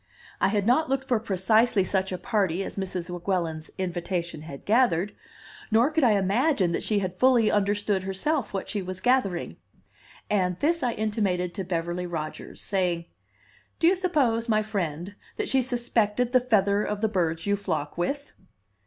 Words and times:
I 0.39 0.47
had 0.47 0.65
not 0.65 0.89
looked 0.89 1.07
for 1.07 1.19
precisely 1.19 1.83
such 1.83 2.11
a 2.11 2.17
party 2.17 2.63
as 2.63 2.75
Mrs. 2.75 3.11
Weguelin's 3.11 3.69
invitation 3.77 4.41
had 4.41 4.65
gathered, 4.65 5.13
nor 5.69 5.91
could 5.91 6.03
I 6.03 6.13
imagine 6.13 6.71
that 6.71 6.81
she 6.81 6.97
had 6.97 7.13
fully 7.13 7.51
understood 7.51 8.01
herself 8.01 8.51
what 8.51 8.67
she 8.67 8.81
was 8.81 8.99
gathering; 8.99 9.57
and 10.27 10.57
this 10.59 10.81
I 10.81 10.93
intimated 10.93 11.53
to 11.53 11.63
Beverly 11.63 12.07
Rodgers, 12.07 12.63
saying: 12.63 13.05
"Do 13.77 13.85
you 13.85 13.95
suppose, 13.95 14.49
my 14.49 14.63
friend, 14.63 15.13
that 15.35 15.47
she 15.47 15.61
suspected 15.61 16.31
the 16.31 16.39
feather 16.39 16.81
of 16.81 17.01
the 17.01 17.07
birds 17.07 17.45
you 17.45 17.55
flock 17.55 17.95
with?" 17.95 18.31